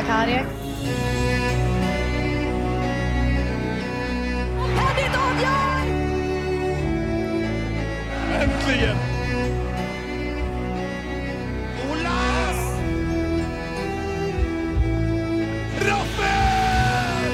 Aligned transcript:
Sakari. 0.00 0.44
Henrik 4.76 5.16
avgör! 5.16 5.80
Äntligen! 8.42 8.96
Olas! 11.90 12.80
Rafael! 15.80 17.32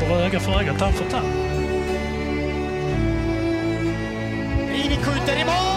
Får 0.00 0.08
vara 0.08 0.20
öga 0.20 0.40
för 0.40 0.60
öga, 0.60 0.74
tand 0.74 0.94
för 0.94 1.10
tand. 1.10 1.26
Rini 4.70 4.96
skjuter 4.96 5.40
i 5.40 5.44
mål! 5.44 5.67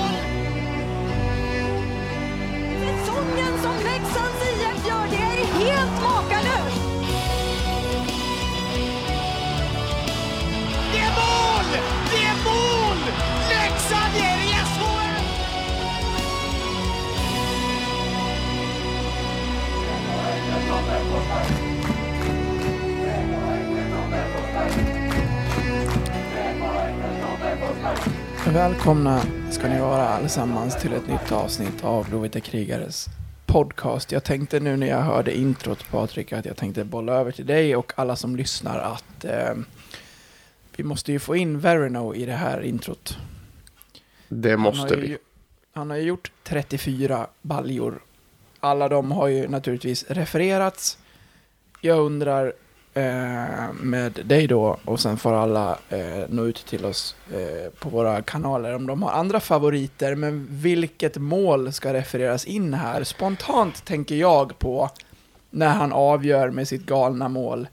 Välkomna 28.53 29.21
ska 29.51 29.67
ni 29.67 29.79
vara 29.79 30.07
allesammans 30.07 30.81
till 30.81 30.93
ett 30.93 31.07
nytt 31.07 31.31
avsnitt 31.31 31.83
av 31.83 32.09
Blåvita 32.09 32.39
krigares 32.39 33.05
podcast. 33.45 34.11
Jag 34.11 34.23
tänkte 34.23 34.59
nu 34.59 34.77
när 34.77 34.88
jag 34.88 35.02
hörde 35.02 35.38
introt 35.38 35.91
Patrik 35.91 36.33
att 36.33 36.45
jag 36.45 36.58
tänkte 36.58 36.83
bolla 36.83 37.13
över 37.13 37.31
till 37.31 37.45
dig 37.45 37.75
och 37.75 37.93
alla 37.95 38.16
som 38.16 38.35
lyssnar 38.35 38.80
att 38.80 39.25
eh, 39.25 39.53
vi 40.75 40.83
måste 40.83 41.11
ju 41.11 41.19
få 41.19 41.35
in 41.35 41.59
Verino 41.59 42.16
i 42.16 42.25
det 42.25 42.33
här 42.33 42.61
introt. 42.61 43.17
Det 44.27 44.52
Han 44.52 44.59
måste 44.59 44.95
vi. 44.95 45.08
ju, 45.08 45.17
han 45.73 45.89
har 45.89 45.97
ju 45.97 46.03
gjort 46.03 46.31
34 46.43 47.27
baljor. 47.41 48.02
Alla 48.59 48.89
de 48.89 49.11
har 49.11 49.27
ju 49.27 49.47
naturligtvis 49.47 50.05
refererats. 50.09 50.97
Jag 51.81 51.99
undrar 51.99 52.53
eh, 52.94 53.73
med 53.73 54.20
dig 54.25 54.47
då 54.47 54.80
och 54.86 55.00
sen 55.00 55.17
får 55.17 55.34
alla 55.34 55.78
eh, 55.89 56.23
nå 56.30 56.45
ut 56.45 56.66
till 56.66 56.86
oss 56.86 57.16
eh, 57.33 57.72
på 57.80 57.89
våra 57.89 58.22
kanaler 58.22 58.75
om 58.75 58.88
de 58.88 59.03
har 59.03 59.11
andra 59.11 59.39
favoriter. 59.39 60.16
Men 60.16 60.48
vilket 60.50 61.17
mål 61.17 61.73
ska 61.73 61.94
refereras 61.94 62.45
in 62.45 62.73
här? 62.73 63.03
Spontant 63.03 63.86
tänker 63.86 64.16
jag 64.16 64.59
på 64.59 64.89
när 65.50 65.70
han 65.70 65.94
avgör 65.94 66.50
med 66.50 66.67
sitt 66.67 66.86
galna 66.86 67.30
mål 67.30 67.67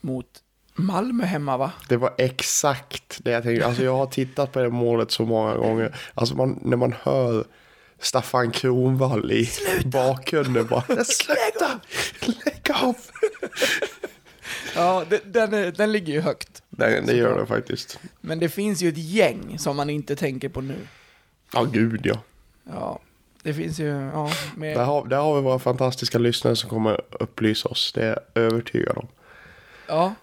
mot 0.00 0.26
Malmö 0.74 1.24
hemma 1.24 1.56
va? 1.56 1.72
Det 1.88 1.96
var 1.96 2.14
exakt 2.18 3.18
det 3.24 3.30
jag 3.30 3.42
tänkte. 3.42 3.66
Alltså 3.66 3.84
jag 3.84 3.96
har 3.96 4.06
tittat 4.06 4.52
på 4.52 4.58
det 4.58 4.70
målet 4.70 5.10
så 5.10 5.22
många 5.22 5.54
gånger. 5.54 5.96
Alltså 6.14 6.34
man, 6.36 6.60
när 6.62 6.76
man 6.76 6.94
hör 7.02 7.44
Staffan 8.00 8.50
Kronwall 8.50 9.32
i 9.32 9.50
bakgrunden 9.84 10.66
bara. 10.66 11.04
Sluta! 11.04 11.80
Lägg 12.20 12.70
av! 12.82 12.96
Ja, 14.74 15.04
den, 15.24 15.54
är, 15.54 15.72
den 15.72 15.92
ligger 15.92 16.12
ju 16.12 16.20
högt. 16.20 16.62
Nej, 16.70 17.02
det 17.06 17.16
gör 17.16 17.40
det 17.40 17.46
faktiskt. 17.46 17.98
Men 18.20 18.38
det 18.38 18.48
finns 18.48 18.82
ju 18.82 18.88
ett 18.88 18.98
gäng 18.98 19.58
som 19.58 19.76
man 19.76 19.90
inte 19.90 20.16
tänker 20.16 20.48
på 20.48 20.60
nu. 20.60 20.76
Ja, 21.54 21.64
gud 21.64 22.00
ja. 22.04 22.22
Ja, 22.64 22.98
det 23.42 23.54
finns 23.54 23.78
ju, 23.80 23.86
ja, 23.86 24.30
Där 24.54 24.58
med, 24.58 24.86
har, 24.86 25.06
där 25.06 25.16
har 25.16 25.36
vi 25.36 25.40
våra 25.42 25.58
fantastiska 25.58 26.18
lyssnare 26.18 26.56
som 26.56 26.70
kommer 26.70 27.00
upplysa 27.10 27.68
oss. 27.68 27.92
Det 27.92 28.02
är 28.04 28.18
jag 28.34 28.44
övertygad 28.44 28.96
om. 28.96 29.08
ja. 29.88 30.14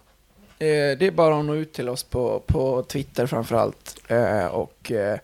Eh, 0.59 0.97
det 0.97 1.01
är 1.07 1.11
bara 1.11 1.39
att 1.39 1.45
nå 1.45 1.55
ut 1.55 1.73
till 1.73 1.89
oss 1.89 2.03
på, 2.03 2.43
på 2.47 2.83
Twitter 2.83 3.27
framförallt. 3.27 3.95
Eh, 4.07 4.45
och 4.45 4.91
eh, 4.91 5.19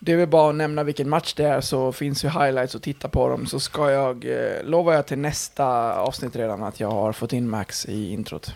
det 0.00 0.12
är 0.12 0.16
väl 0.16 0.28
bara 0.28 0.50
att 0.50 0.56
nämna 0.56 0.82
vilken 0.82 1.08
match 1.08 1.34
det 1.34 1.44
är 1.44 1.60
så 1.60 1.92
finns 1.92 2.24
ju 2.24 2.28
highlights 2.28 2.74
och 2.74 2.82
titta 2.82 3.08
på 3.08 3.28
dem. 3.28 3.46
Så 3.46 3.60
ska 3.60 3.90
jag, 3.90 4.24
eh, 4.24 4.64
lovar 4.64 4.92
jag 4.92 5.06
till 5.06 5.18
nästa 5.18 5.94
avsnitt 5.94 6.36
redan 6.36 6.62
att 6.62 6.80
jag 6.80 6.90
har 6.90 7.12
fått 7.12 7.32
in 7.32 7.50
Max 7.50 7.86
i 7.86 8.12
introt. 8.12 8.54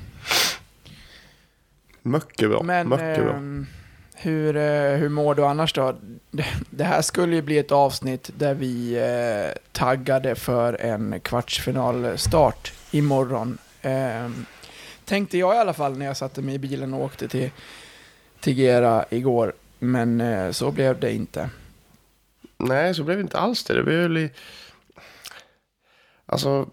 Mycket 2.02 2.50
bra. 2.50 2.62
Men 2.62 2.88
mycket 2.88 3.24
bra. 3.24 3.32
ehm, 3.32 3.66
hur, 4.14 4.56
eh, 4.56 4.96
hur 4.96 5.08
mår 5.08 5.34
du 5.34 5.44
annars 5.44 5.72
då? 5.72 5.96
Det, 6.70 6.84
här 6.84 7.02
skulle 7.02 7.36
ju 7.36 7.42
bli 7.42 7.58
ett 7.58 7.72
avsnitt 7.72 8.30
där 8.36 8.54
vi 8.54 8.94
eh, 8.94 9.62
taggade 9.72 10.34
för 10.34 10.80
en 10.80 11.20
kvartsfinalstart 11.20 12.72
imorgon. 12.90 13.58
Ehm, 13.82 14.46
tänkte 15.04 15.38
jag 15.38 15.54
i 15.54 15.58
alla 15.58 15.72
fall 15.72 15.98
när 15.98 16.06
jag 16.06 16.16
satte 16.16 16.42
mig 16.42 16.54
i 16.54 16.58
bilen 16.58 16.94
och 16.94 17.04
åkte 17.04 17.28
till, 17.28 17.50
till 18.40 18.58
Gera 18.58 19.04
igår. 19.10 19.52
Men 19.84 20.20
eh, 20.20 20.50
så 20.50 20.70
blev 20.70 21.00
det 21.00 21.12
inte. 21.12 21.50
Nej, 22.56 22.94
så 22.94 23.04
blev 23.04 23.16
det 23.16 23.22
inte 23.22 23.38
alls 23.38 23.64
det. 23.64 23.74
Det 23.74 23.82
blev 23.82 24.10
li... 24.10 24.30
Alltså... 26.26 26.68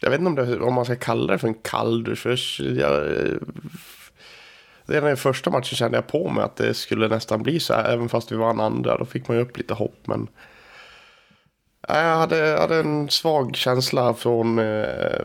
Jag 0.00 0.10
vet 0.10 0.20
inte 0.20 0.28
om, 0.28 0.34
det, 0.34 0.60
om 0.60 0.74
man 0.74 0.84
ska 0.84 0.96
kalla 0.96 1.32
det 1.32 1.38
för 1.38 1.48
en 1.48 1.54
kalldusch. 1.54 2.18
För 2.18 2.62
jag, 2.80 3.06
eh, 3.06 3.38
redan 4.84 5.12
i 5.12 5.16
första 5.16 5.50
matchen 5.50 5.76
kände 5.76 5.98
jag 5.98 6.06
på 6.06 6.28
mig 6.28 6.44
att 6.44 6.56
det 6.56 6.74
skulle 6.74 7.08
nästan 7.08 7.42
bli 7.42 7.60
så 7.60 7.74
här. 7.74 7.92
Även 7.92 8.08
fast 8.08 8.32
vi 8.32 8.36
vann 8.36 8.60
andra. 8.60 8.98
Då 8.98 9.04
fick 9.04 9.28
man 9.28 9.36
ju 9.36 9.42
upp 9.42 9.56
lite 9.56 9.74
hopp. 9.74 10.06
Men 10.06 10.28
jag 11.88 12.16
hade, 12.16 12.56
hade 12.60 12.76
en 12.76 13.08
svag 13.08 13.56
känsla 13.56 14.14
från 14.14 14.58
eh, 14.58 15.20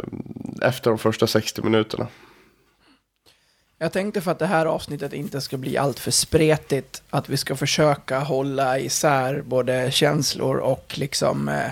efter 0.62 0.90
de 0.90 0.98
första 0.98 1.28
60 1.28 1.62
minuterna. 1.62 2.08
Jag 3.82 3.92
tänkte 3.92 4.22
för 4.22 4.32
att 4.32 4.40
det 4.40 4.46
här 4.46 4.66
avsnittet 4.66 5.14
inte 5.14 5.42
ska 5.42 5.58
bli 5.58 5.78
alltför 5.78 6.12
spretigt, 6.12 7.04
att 7.10 7.30
vi 7.30 7.38
ska 7.38 7.56
försöka 7.56 8.20
hålla 8.20 8.80
isär 8.80 9.42
både 9.42 9.92
känslor 9.92 10.58
och 10.58 10.94
liksom 10.98 11.50
eh, 11.50 11.72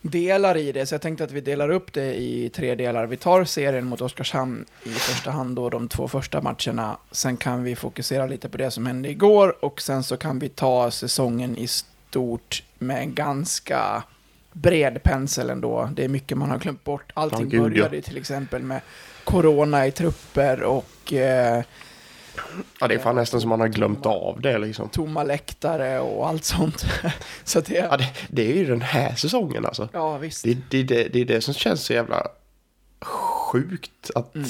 delar 0.00 0.56
i 0.56 0.72
det. 0.72 0.86
Så 0.86 0.94
jag 0.94 1.02
tänkte 1.02 1.24
att 1.24 1.30
vi 1.30 1.40
delar 1.40 1.70
upp 1.70 1.92
det 1.92 2.14
i 2.14 2.48
tre 2.48 2.74
delar. 2.74 3.06
Vi 3.06 3.16
tar 3.16 3.44
serien 3.44 3.86
mot 3.86 4.00
Oskarshamn 4.00 4.64
i 4.82 4.88
första 4.88 5.30
hand 5.30 5.56
då, 5.56 5.70
de 5.70 5.88
två 5.88 6.08
första 6.08 6.40
matcherna. 6.40 6.96
Sen 7.10 7.36
kan 7.36 7.62
vi 7.62 7.76
fokusera 7.76 8.26
lite 8.26 8.48
på 8.48 8.58
det 8.58 8.70
som 8.70 8.86
hände 8.86 9.08
igår 9.08 9.64
och 9.64 9.80
sen 9.80 10.02
så 10.02 10.16
kan 10.16 10.38
vi 10.38 10.48
ta 10.48 10.90
säsongen 10.90 11.58
i 11.58 11.66
stort 11.66 12.62
med 12.78 13.14
ganska 13.14 14.02
bred 14.52 15.02
pensel 15.02 15.50
ändå. 15.50 15.88
Det 15.92 16.04
är 16.04 16.08
mycket 16.08 16.38
man 16.38 16.50
har 16.50 16.58
glömt 16.58 16.84
bort. 16.84 17.12
Allting 17.14 17.38
Ja, 17.40 17.44
gud, 17.62 17.72
ja. 17.72 17.76
började 17.76 17.96
ju 17.96 18.02
till 18.02 18.16
exempel 18.16 18.62
med 18.62 18.80
corona 19.24 19.86
i 19.86 19.90
trupper 19.90 20.62
och 20.62 21.12
eh, 21.12 21.62
Ja, 22.80 22.88
det 22.88 22.94
är 22.94 22.98
fan 22.98 23.14
nästan 23.16 23.40
som 23.40 23.48
man 23.50 23.60
har 23.60 23.68
glömt 23.68 24.06
av 24.06 24.40
det 24.40 24.58
liksom. 24.58 24.88
tomma 24.88 25.22
läktare 25.24 26.00
och 26.00 26.28
allt 26.28 26.44
sånt. 26.44 26.84
så 27.44 27.60
det, 27.60 27.74
Ja, 27.74 27.96
det, 27.96 28.08
det 28.28 28.50
är 28.52 28.56
ju 28.56 28.64
den 28.66 28.80
här 28.82 29.14
säsongen 29.14 29.66
alltså. 29.66 29.88
ja 29.92 30.18
visst. 30.18 30.44
Det, 30.44 30.58
det, 30.70 30.82
det, 30.82 31.08
det 31.12 31.20
är 31.20 31.24
det 31.24 31.40
som 31.40 31.54
känns 31.54 31.82
så 31.84 31.92
jävla 31.92 32.26
sjukt. 33.04 34.10
Att 34.14 34.34
Mm. 34.34 34.48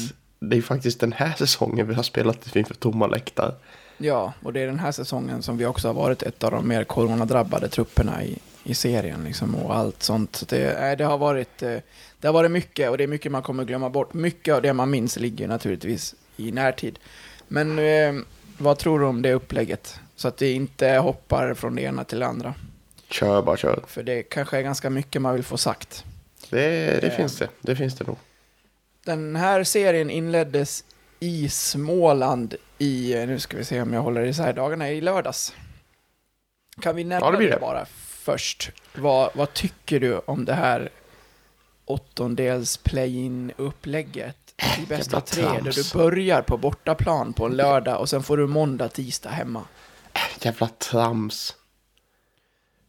Det 0.50 0.56
är 0.56 0.62
faktiskt 0.62 1.00
den 1.00 1.12
här 1.12 1.32
säsongen 1.38 1.88
vi 1.88 1.94
har 1.94 2.02
spelat 2.02 2.56
inför 2.56 2.74
tomma 2.74 3.06
läktare. 3.06 3.54
Ja, 3.98 4.32
och 4.42 4.52
det 4.52 4.60
är 4.60 4.66
den 4.66 4.78
här 4.78 4.92
säsongen 4.92 5.42
som 5.42 5.56
vi 5.58 5.66
också 5.66 5.88
har 5.88 5.94
varit 5.94 6.22
ett 6.22 6.44
av 6.44 6.50
de 6.50 6.68
mer 6.68 6.84
coronadrabbade 6.84 7.68
trupperna 7.68 8.24
i, 8.24 8.38
i 8.64 8.74
serien 8.74 9.24
liksom 9.24 9.54
och 9.54 9.76
allt 9.76 10.02
sånt. 10.02 10.36
Så 10.36 10.44
det, 10.48 10.94
det, 10.98 11.04
har 11.04 11.18
varit, 11.18 11.62
eh, 11.62 11.76
det 12.20 12.28
har 12.28 12.32
varit 12.32 12.50
mycket 12.50 12.90
och 12.90 12.98
det 12.98 13.04
är 13.04 13.08
mycket 13.08 13.32
man 13.32 13.42
kommer 13.42 13.64
glömma 13.64 13.90
bort. 13.90 14.14
Mycket 14.14 14.54
av 14.54 14.62
det 14.62 14.72
man 14.72 14.90
minns 14.90 15.16
ligger 15.18 15.48
naturligtvis 15.48 16.14
i 16.36 16.52
närtid. 16.52 16.98
Men 17.48 17.78
eh, 17.78 18.22
vad 18.58 18.78
tror 18.78 19.00
du 19.00 19.06
om 19.06 19.22
det 19.22 19.32
upplägget? 19.32 20.00
Så 20.16 20.28
att 20.28 20.36
det 20.36 20.52
inte 20.52 20.88
hoppar 20.90 21.54
från 21.54 21.74
det 21.76 21.82
ena 21.82 22.04
till 22.04 22.18
det 22.18 22.26
andra. 22.26 22.54
Kör 23.10 23.42
bara 23.42 23.56
kör. 23.56 23.82
För 23.86 24.02
det 24.02 24.22
kanske 24.22 24.58
är 24.58 24.62
ganska 24.62 24.90
mycket 24.90 25.22
man 25.22 25.34
vill 25.34 25.44
få 25.44 25.56
sagt. 25.56 26.04
Det, 26.50 26.58
det 27.00 27.06
Eh. 27.06 27.16
finns 27.16 27.36
det. 27.36 27.48
Det 27.60 27.76
finns 27.76 27.94
det 27.94 28.06
nog. 28.06 28.16
Den 29.04 29.36
här 29.36 29.64
serien 29.64 30.10
inleddes 30.10 30.84
i 31.20 31.48
Småland 31.48 32.54
i, 32.78 33.14
nu 33.26 33.40
ska 33.40 33.56
vi 33.56 33.64
se 33.64 33.80
om 33.80 33.92
jag 33.92 34.02
håller 34.02 34.22
isär 34.24 34.52
dagarna, 34.52 34.90
i 34.90 35.00
lördags. 35.00 35.54
Kan 36.80 36.96
vi 36.96 37.04
nämna 37.04 37.26
Ja, 37.26 37.38
det 37.38 37.48
det, 37.50 37.60
bara 37.60 37.86
först? 37.98 38.70
Vad, 38.94 39.30
vad 39.34 39.52
tycker 39.54 40.00
du 40.00 40.18
om 40.18 40.44
det 40.44 40.54
här 40.54 40.90
åttondels 41.84 42.76
play-in 42.76 43.52
upplägget 43.56 44.54
i 44.78 44.86
bästa 44.86 45.16
Jävla 45.16 45.20
tre, 45.20 45.42
där 45.42 45.72
du 45.72 45.98
börjar 45.98 46.42
på 46.42 46.56
bortaplan 46.56 47.32
på 47.32 47.46
en 47.46 47.52
lördag 47.52 48.00
och 48.00 48.08
sen 48.08 48.22
får 48.22 48.36
du 48.36 48.46
måndag, 48.46 48.88
tisdag 48.88 49.30
hemma. 49.30 49.64
Jävla 50.40 50.68
trams. 50.68 51.56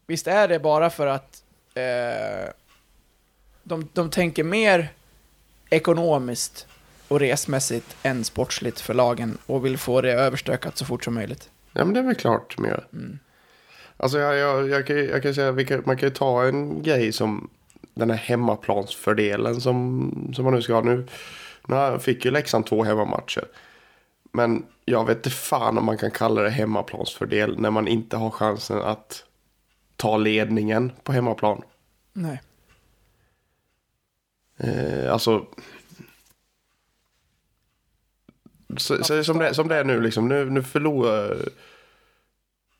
Visst 0.06 0.26
är 0.26 0.48
det 0.48 0.58
bara 0.58 0.90
för 0.90 1.06
att 1.06 1.42
eh, 1.74 2.52
de, 3.62 3.88
de 3.92 4.10
tänker 4.10 4.44
mer 4.44 4.92
ekonomiskt 5.74 6.66
och 7.08 7.20
resmässigt 7.20 7.96
än 8.02 8.24
sportsligt 8.24 8.80
för 8.80 8.94
lagen 8.94 9.38
och 9.46 9.64
vill 9.64 9.78
få 9.78 10.00
det 10.00 10.12
överstökat 10.12 10.76
så 10.76 10.84
fort 10.84 11.04
som 11.04 11.14
möjligt. 11.14 11.50
Ja 11.72 11.84
men 11.84 11.94
det 11.94 12.00
är 12.00 12.04
väl 12.04 12.14
klart 12.14 12.56
de 12.56 12.64
gör. 12.64 12.86
Mm. 12.92 13.18
Alltså 13.96 14.18
jag, 14.18 14.36
jag, 14.36 14.68
jag, 14.68 14.86
kan, 14.86 14.96
jag 14.96 15.22
kan 15.22 15.34
säga, 15.34 15.64
kan, 15.64 15.82
man 15.86 15.96
kan 15.96 16.08
ju 16.08 16.14
ta 16.14 16.44
en 16.44 16.82
grej 16.82 17.12
som 17.12 17.50
den 17.94 18.10
här 18.10 18.16
hemmaplansfördelen 18.16 19.60
som, 19.60 20.32
som 20.36 20.44
man 20.44 20.54
nu 20.54 20.62
ska 20.62 20.74
ha. 20.74 20.80
Nu, 20.80 21.06
nu 21.68 21.98
fick 22.00 22.24
ju 22.24 22.30
Leksand 22.30 22.66
två 22.66 22.84
hemmamatcher. 22.84 23.44
Men 24.32 24.66
jag 24.84 25.06
vet 25.06 25.16
inte 25.16 25.30
fan 25.30 25.78
om 25.78 25.84
man 25.84 25.98
kan 25.98 26.10
kalla 26.10 26.42
det 26.42 26.50
hemmaplansfördel 26.50 27.60
när 27.60 27.70
man 27.70 27.88
inte 27.88 28.16
har 28.16 28.30
chansen 28.30 28.78
att 28.82 29.24
ta 29.96 30.16
ledningen 30.16 30.92
på 31.02 31.12
hemmaplan. 31.12 31.62
Nej. 32.12 32.40
Eh, 34.56 35.12
alltså... 35.12 35.46
Så, 38.76 39.04
så, 39.04 39.24
som, 39.24 39.38
det, 39.38 39.54
som 39.54 39.68
det 39.68 39.76
är 39.76 39.84
nu 39.84 40.00
liksom, 40.00 40.28
nu, 40.28 40.50
nu 40.50 40.62
förlorar... 40.62 41.48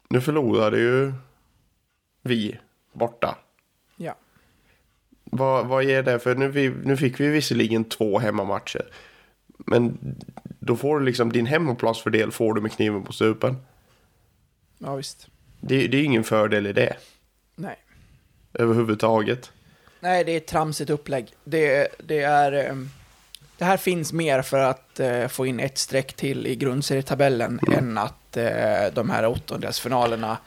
Nu 0.08 0.20
förlorade 0.20 0.78
ju 0.78 1.12
vi 2.22 2.58
borta. 2.92 3.38
Ja. 3.96 4.14
Vad, 5.24 5.66
vad 5.66 5.84
ger 5.84 6.02
det? 6.02 6.18
För 6.18 6.34
nu, 6.34 6.48
vi, 6.48 6.68
nu 6.68 6.96
fick 6.96 7.20
vi 7.20 7.28
visserligen 7.28 7.84
två 7.84 8.18
hemmamatcher. 8.18 8.86
Men 9.46 9.98
då 10.58 10.76
får 10.76 10.98
du 10.98 11.04
liksom 11.04 11.32
din 11.32 11.46
hemmaplansfördel 11.46 12.32
får 12.32 12.54
du 12.54 12.60
med 12.60 12.72
kniven 12.72 13.02
på 13.02 13.12
strupen. 13.12 13.56
Ja, 14.78 14.94
visst. 14.94 15.28
Det, 15.60 15.86
det 15.86 15.96
är 15.96 16.04
ingen 16.04 16.24
fördel 16.24 16.66
i 16.66 16.72
det 16.72 16.96
Nej. 17.56 17.76
överhuvudtaget. 18.52 19.52
Nej, 20.04 20.24
det 20.24 20.32
är 20.32 20.36
ett 20.36 20.46
tramsigt 20.46 20.90
upplägg. 20.90 21.28
Det, 21.44 21.88
det 21.98 22.20
är... 22.22 22.52
ehm, 22.52 22.90
Det 23.58 23.64
här 23.64 23.76
finns 23.76 24.12
mer 24.12 24.42
för 24.42 24.58
att 24.58 25.00
eh, 25.00 25.28
få 25.28 25.46
in 25.46 25.60
ett 25.60 25.78
streck 25.78 26.12
till 26.14 26.46
i 26.46 26.56
grundserietabellen 26.56 27.60
än 27.72 27.98
att 27.98 28.36
eh, 28.36 28.92
de 28.94 29.10
här 29.10 29.26
åttondelsfinalerna 29.26 30.38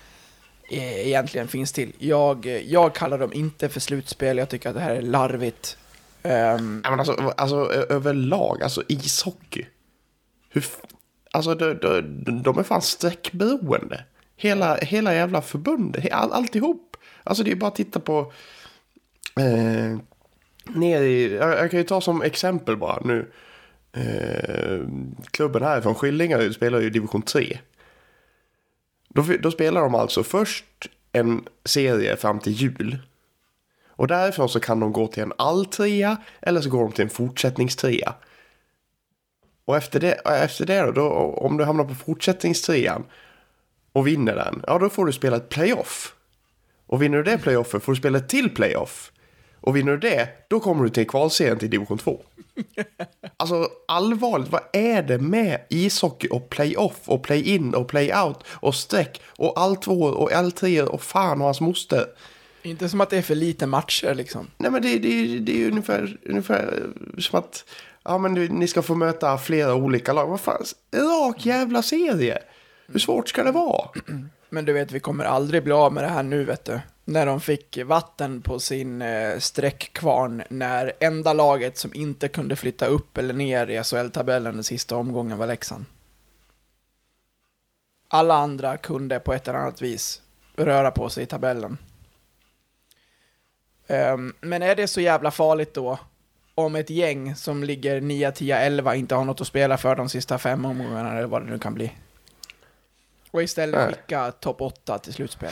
eh, 0.72 1.08
egentligen 1.08 1.48
finns 1.48 1.72
till. 1.74 1.94
Jag, 1.98 2.46
jag 2.66 2.96
kallar 2.96 3.18
dem 3.18 3.34
inte 3.34 3.70
för 3.70 3.80
slutspel, 3.80 4.38
jag 4.38 4.50
tycker 4.50 4.70
att 4.70 4.76
det 4.76 4.82
här 4.82 4.96
är 4.96 5.02
larvigt. 5.02 5.78
Ja, 6.22 6.58
men 6.58 7.00
alltså, 7.00 7.34
alltså 7.38 7.56
överlag, 7.90 8.64
alltså 8.64 8.84
ishockey. 8.88 9.66
Hur, 10.50 10.66
alltså 11.32 11.56
de, 11.56 11.74
de, 11.74 12.42
de 12.44 12.60
är 12.60 12.64
fan 12.64 12.82
streckberoende. 12.82 14.04
Hela, 14.36 14.76
hela 14.76 15.14
jävla 15.14 15.42
förbundet, 15.42 16.12
all, 16.12 16.32
alltihop. 16.34 16.98
Alltså 17.24 17.44
det 17.44 17.52
är 17.52 17.56
bara 17.56 17.68
att 17.68 17.76
titta 17.76 18.00
på... 18.00 18.32
Eh, 19.40 19.98
ner 20.76 21.02
i, 21.02 21.36
jag, 21.36 21.50
jag 21.50 21.72
kan 21.72 21.80
ju 21.80 21.84
ta 21.84 22.02
som 22.02 22.22
exempel 22.22 22.78
bara 22.78 23.02
nu. 23.06 23.32
Eh, 23.94 24.80
klubben 25.32 25.64
härifrån 25.64 25.96
Skillingaryd 25.96 26.56
spelar 26.56 26.80
ju 26.80 26.88
i 26.88 26.90
division 26.90 27.22
3. 27.22 27.60
Då, 29.10 29.26
då 29.40 29.52
spelar 29.52 29.82
de 29.82 29.96
alltså 29.96 30.24
först 30.24 30.66
en 31.12 31.48
serie 31.66 32.16
fram 32.16 32.40
till 32.40 32.54
jul. 32.54 32.98
Och 33.88 34.08
därifrån 34.08 34.50
så 34.50 34.60
kan 34.60 34.80
de 34.80 34.94
gå 34.94 35.08
till 35.08 35.24
en 35.24 35.34
alltrea 35.38 36.18
eller 36.42 36.62
så 36.62 36.70
går 36.70 36.84
de 36.84 36.92
till 36.92 37.04
en 37.04 37.10
fortsättningstrea. 37.10 38.14
Och 39.66 39.78
efter 39.78 40.00
det, 40.00 40.14
efter 40.14 40.66
det 40.66 40.82
då, 40.82 40.92
då, 40.92 41.10
om 41.38 41.58
du 41.58 41.64
hamnar 41.64 41.84
på 41.84 41.96
fortsättningstrean 41.96 43.04
och 43.94 44.08
vinner 44.08 44.36
den, 44.36 44.64
ja 44.68 44.80
då 44.80 44.90
får 44.90 45.06
du 45.06 45.14
spela 45.14 45.38
ett 45.38 45.50
playoff. 45.50 46.16
Och 46.86 47.02
vinner 47.02 47.18
du 47.18 47.24
det 47.24 47.38
playoffet 47.38 47.84
får 47.84 47.92
du 47.92 47.96
spela 47.96 48.18
ett 48.18 48.30
till 48.30 48.56
playoff. 48.56 49.12
Och 49.62 49.76
vinner 49.76 49.92
du 49.92 49.98
det, 49.98 50.30
då 50.48 50.60
kommer 50.60 50.84
du 50.84 50.90
till 50.90 51.08
kvalserien 51.08 51.60
till 51.60 51.70
division 51.70 51.98
2. 51.98 52.22
Alltså 53.38 53.70
allvarligt, 53.88 54.52
vad 54.52 54.62
är 54.74 55.04
det 55.04 55.18
med 55.18 55.62
ishockey 55.70 56.28
och 56.28 56.50
playoff 56.50 57.00
och 57.06 57.24
play-in 57.24 57.76
och 57.76 57.88
play-out 57.88 58.44
och 58.48 58.76
streck 58.76 59.22
och 59.26 59.60
all 59.60 59.76
två 59.76 60.02
och 60.02 60.32
L3 60.32 60.82
och 60.82 61.02
fan 61.02 61.42
och 61.42 61.46
hans 61.46 61.62
moster. 61.62 62.06
inte 62.62 62.90
som 62.90 63.02
att 63.02 63.10
det 63.10 63.18
är 63.18 63.22
för 63.22 63.36
lite 63.36 63.68
matcher 63.68 64.14
liksom. 64.14 64.48
Nej 64.58 64.72
men 64.72 64.82
det, 64.82 65.00
det, 65.00 65.40
det 65.40 65.52
är 65.52 65.58
ju 65.58 65.68
ungefär, 65.70 66.18
ungefär 66.26 66.84
som 67.18 67.40
att 67.40 67.66
ja, 68.04 68.18
men 68.18 68.34
ni 68.34 68.68
ska 68.68 68.82
få 68.82 68.96
möta 68.96 69.38
flera 69.38 69.76
olika 69.76 70.14
lag. 70.14 70.28
Vad 70.28 70.40
fan, 70.40 70.64
rak 70.96 71.46
jävla 71.46 71.82
serie. 71.82 72.40
Hur 72.88 73.00
svårt 73.00 73.30
ska 73.30 73.44
det 73.44 73.52
vara? 73.52 73.90
Men 74.50 74.66
du 74.66 74.74
vet, 74.74 74.92
vi 74.92 75.00
kommer 75.00 75.24
aldrig 75.24 75.64
bli 75.64 75.74
av 75.74 75.94
med 75.94 76.04
det 76.04 76.10
här 76.10 76.24
nu, 76.24 76.44
vet 76.44 76.66
du. 76.66 76.80
När 77.10 77.26
de 77.26 77.42
fick 77.42 77.78
vatten 77.86 78.42
på 78.42 78.60
sin 78.60 79.02
eh, 79.02 79.40
streckkvarn, 79.40 80.44
när 80.50 80.94
enda 81.00 81.34
laget 81.34 81.78
som 81.78 81.94
inte 81.94 82.28
kunde 82.28 82.56
flytta 82.56 82.86
upp 82.86 83.18
eller 83.18 83.34
ner 83.34 83.68
i 83.68 83.84
SHL-tabellen 83.84 84.54
den 84.54 84.64
sista 84.64 84.96
omgången 84.96 85.38
var 85.38 85.48
Leksand. 85.48 85.86
Alla 88.08 88.34
andra 88.34 88.78
kunde 88.78 89.20
på 89.20 89.34
ett 89.34 89.48
eller 89.48 89.60
annat 89.60 89.82
vis 89.82 90.22
röra 90.56 90.92
på 90.92 91.10
sig 91.10 91.24
i 91.24 91.26
tabellen. 91.26 91.78
Ehm, 93.88 94.34
men 94.42 94.62
är 94.62 94.76
det 94.76 94.88
så 94.88 95.02
jävla 95.02 95.32
farligt 95.32 95.74
då, 95.74 96.00
om 96.56 96.76
ett 96.76 96.90
gäng 96.90 97.36
som 97.36 97.64
ligger 97.64 98.02
9, 98.02 98.32
10, 98.32 98.58
11 98.58 98.96
inte 98.96 99.16
har 99.16 99.26
något 99.26 99.42
att 99.42 99.48
spela 99.48 99.78
för 99.78 99.96
de 99.96 100.10
sista 100.10 100.38
fem 100.38 100.66
omgångarna, 100.66 101.12
eller 101.12 101.28
vad 101.28 101.42
det 101.42 101.50
nu 101.50 101.60
kan 101.60 101.74
bli? 101.74 101.92
Och 103.32 103.44
istället 103.44 103.96
skicka 103.96 104.32
topp 104.32 104.62
8 104.62 105.00
till 105.00 105.14
slutspel. 105.14 105.52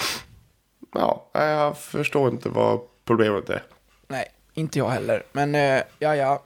Ja, 0.95 1.25
jag 1.33 1.77
förstår 1.77 2.31
inte 2.31 2.49
vad 2.49 2.79
problemet 3.05 3.49
är. 3.49 3.63
Nej, 4.07 4.25
inte 4.53 4.79
jag 4.79 4.89
heller. 4.89 5.23
Men 5.31 5.55
eh, 5.55 5.81
ja, 5.99 6.15
ja. 6.15 6.43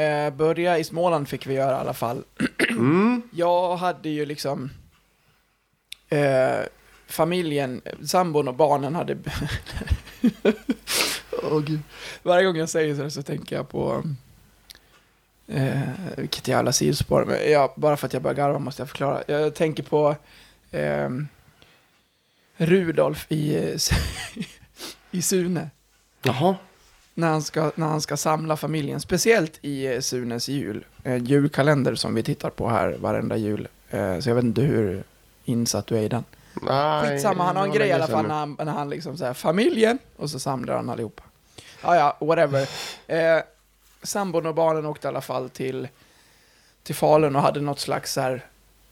Eh, 0.00 0.30
börja 0.30 0.78
i 0.78 0.84
Småland 0.84 1.28
fick 1.28 1.46
vi 1.46 1.54
göra 1.54 1.76
i 1.76 1.80
alla 1.80 1.94
fall. 1.94 2.24
Jag 3.30 3.76
hade 3.76 4.08
ju 4.08 4.26
liksom... 4.26 4.70
Eh, 6.08 6.58
familjen, 7.06 7.82
sambon 8.04 8.48
och 8.48 8.54
barnen 8.54 8.94
hade... 8.94 9.16
Gud. 11.66 11.80
Varje 12.22 12.46
gång 12.46 12.56
jag 12.56 12.68
säger 12.68 12.94
så, 12.94 13.10
så 13.10 13.22
tänker 13.22 13.56
jag 13.56 13.68
på... 13.68 14.02
Eh, 15.46 15.80
vilket 16.16 16.48
jävla 16.48 16.72
sidospår. 16.72 17.24
Men 17.24 17.52
ja, 17.52 17.74
bara 17.76 17.96
för 17.96 18.06
att 18.06 18.12
jag 18.12 18.22
börjar 18.22 18.36
garva 18.36 18.58
måste 18.58 18.82
jag 18.82 18.88
förklara. 18.88 19.22
Jag 19.26 19.54
tänker 19.54 19.82
på... 19.82 20.16
Eh, 20.70 21.08
Rudolf 22.58 23.26
i, 23.28 23.56
eh, 23.56 23.80
i 25.10 25.22
Sune 25.22 25.70
Jaha. 26.22 26.56
när 27.14 27.28
han 27.28 27.42
ska, 27.42 27.72
när 27.74 27.86
han 27.86 28.00
ska 28.00 28.16
samla 28.16 28.56
familjen, 28.56 29.00
speciellt 29.00 29.58
i 29.62 29.86
eh, 29.86 30.00
Sunes 30.00 30.48
jul, 30.48 30.84
en 31.02 31.24
julkalender 31.24 31.94
som 31.94 32.14
vi 32.14 32.22
tittar 32.22 32.50
på 32.50 32.68
här 32.68 32.96
varenda 33.00 33.36
jul. 33.36 33.68
Eh, 33.90 34.18
Så 34.18 34.28
jag 34.30 34.34
vet 34.34 34.44
inte 34.44 34.60
hur 34.62 35.02
insatt 35.44 35.86
du 35.86 35.96
är 35.98 36.02
i 36.02 36.08
den. 36.08 36.24
Nej, 36.62 37.08
Skitsamma, 37.10 37.44
han 37.44 37.56
har 37.56 37.64
en 37.64 37.72
grej 37.72 37.88
i 37.88 37.92
alla 37.92 38.06
fall 38.06 38.26
när 38.26 38.34
han, 38.34 38.56
när 38.58 38.72
han 38.72 38.90
liksom 38.90 39.16
säger 39.16 39.34
familjen 39.34 39.98
och 40.16 40.30
så 40.30 40.38
samlar 40.38 40.76
han 40.76 40.90
allihopa. 40.90 41.22
Ja, 41.82 41.96
ja, 41.96 42.26
whatever. 42.26 42.68
Eh, 43.06 43.42
sambon 44.02 44.46
och 44.46 44.54
barnen 44.54 44.86
åkte 44.86 45.06
i 45.06 45.08
alla 45.08 45.20
fall 45.20 45.50
till, 45.50 45.88
till 46.82 46.94
Falun 46.94 47.36
och 47.36 47.42
hade 47.42 47.60
något 47.60 47.80
slags 47.80 48.12
så 48.12 48.20
här 48.20 48.44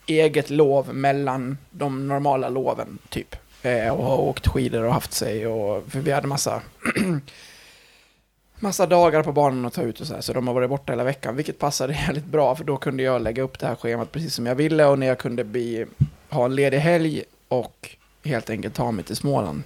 eget 0.06 0.50
lov 0.50 0.94
mellan 0.94 1.58
de 1.70 2.08
normala 2.08 2.48
loven, 2.48 2.98
typ. 3.08 3.36
Eh, 3.66 3.92
och 3.92 4.04
har 4.04 4.16
åkt 4.16 4.46
skidor 4.46 4.84
och 4.84 4.92
haft 4.92 5.12
sig 5.12 5.46
och, 5.46 5.90
för 5.90 6.00
vi 6.00 6.12
hade 6.12 6.26
massa 6.26 6.62
massa 8.58 8.86
dagar 8.86 9.22
på 9.22 9.32
barnen 9.32 9.64
att 9.64 9.72
ta 9.72 9.82
ut 9.82 10.00
och 10.00 10.06
så 10.06 10.14
här, 10.14 10.20
så 10.20 10.32
de 10.32 10.46
har 10.46 10.54
varit 10.54 10.70
borta 10.70 10.92
hela 10.92 11.04
veckan, 11.04 11.36
vilket 11.36 11.58
passade 11.58 11.92
jävligt 12.06 12.24
bra, 12.24 12.56
för 12.56 12.64
då 12.64 12.76
kunde 12.76 13.02
jag 13.02 13.22
lägga 13.22 13.42
upp 13.42 13.58
det 13.58 13.66
här 13.66 13.74
schemat 13.74 14.12
precis 14.12 14.34
som 14.34 14.46
jag 14.46 14.54
ville 14.54 14.84
och 14.84 14.98
när 14.98 15.06
jag 15.06 15.18
kunde 15.18 15.44
bli, 15.44 15.86
ha 16.28 16.44
en 16.44 16.54
ledig 16.54 16.78
helg 16.78 17.22
och 17.48 17.96
helt 18.24 18.50
enkelt 18.50 18.74
ta 18.74 18.90
mig 18.90 19.04
till 19.04 19.16
Småland. 19.16 19.62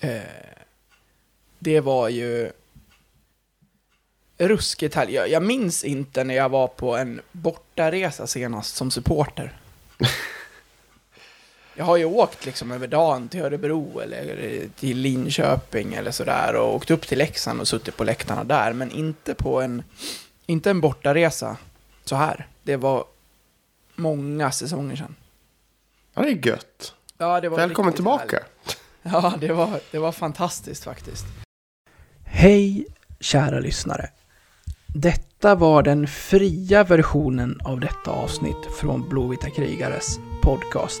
Eh, 0.00 0.20
det 1.58 1.80
var 1.80 2.08
ju 2.08 2.52
ruskigt 4.38 4.94
härligt. 4.94 5.14
Jag, 5.14 5.28
jag 5.30 5.42
minns 5.42 5.84
inte 5.84 6.24
när 6.24 6.34
jag 6.34 6.48
var 6.48 6.68
på 6.68 6.96
en 6.96 7.20
bortaresa 7.32 8.26
senast 8.26 8.76
som 8.76 8.90
supporter. 8.90 9.52
Jag 11.78 11.84
har 11.84 11.96
ju 11.96 12.04
åkt 12.04 12.46
liksom 12.46 12.72
över 12.72 12.86
dagen 12.86 13.28
till 13.28 13.40
Örebro 13.40 14.00
eller 14.00 14.68
till 14.78 14.98
Linköping 14.98 15.94
eller 15.94 16.10
sådär 16.10 16.54
och 16.56 16.74
åkt 16.74 16.90
upp 16.90 17.06
till 17.06 17.18
Leksand 17.18 17.60
och 17.60 17.68
suttit 17.68 17.96
på 17.96 18.04
läktarna 18.04 18.44
där, 18.44 18.72
men 18.72 18.90
inte 18.90 19.34
på 19.34 19.60
en, 19.60 19.82
inte 20.46 20.70
en 20.70 20.80
bortaresa 20.80 21.56
så 22.04 22.16
här. 22.16 22.46
Det 22.62 22.76
var 22.76 23.04
många 23.94 24.50
säsonger 24.50 24.96
sedan. 24.96 25.14
Ja, 26.14 26.22
det 26.22 26.28
är 26.28 26.46
gött. 26.46 26.94
Ja, 27.18 27.40
det 27.40 27.48
var 27.48 27.56
Välkommen 27.56 27.92
tillbaka. 27.92 28.36
härligt. 28.36 28.76
Ja, 29.02 29.34
det 29.40 29.52
var, 29.52 29.80
det 29.90 29.98
var 29.98 30.12
fantastiskt 30.12 30.84
faktiskt. 30.84 31.24
Hej, 32.24 32.86
kära 33.20 33.60
lyssnare. 33.60 34.10
Detta 34.86 35.54
var 35.54 35.82
den 35.82 36.06
fria 36.06 36.84
versionen 36.84 37.60
av 37.64 37.80
detta 37.80 38.10
avsnitt 38.10 38.56
från 38.80 39.08
Blåvita 39.08 39.50
krigares 39.50 40.18
podcast. 40.42 41.00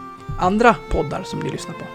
andra 0.41 0.75
poddar 0.89 1.23
som 1.23 1.39
ni 1.39 1.49
lyssnar 1.49 1.73
på. 1.73 1.85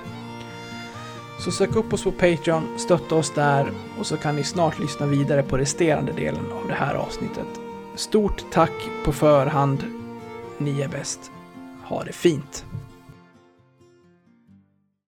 Så 1.39 1.51
sök 1.51 1.77
upp 1.77 1.93
oss 1.93 2.05
på 2.05 2.13
Patreon, 2.13 2.79
stötta 2.79 3.15
oss 3.15 3.31
där 3.31 3.73
och 3.99 4.07
så 4.07 4.17
kan 4.17 4.37
ni 4.37 4.45
snart 4.45 4.79
lyssna 4.79 5.07
vidare 5.07 5.43
på 5.43 5.59
resterande 5.59 6.13
delen 6.13 6.53
av 6.53 6.69
det 6.69 6.75
här 6.75 6.95
avsnittet. 6.95 7.61
Stort 7.95 8.45
tack 8.53 8.73
på 9.05 9.13
förhand. 9.13 9.85
Ni 10.59 10.81
är 10.81 10.89
bäst. 10.89 11.31
Ha 11.85 12.05
det 12.05 12.13
fint. 12.13 12.65